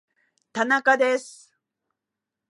[0.65, 1.53] 田中です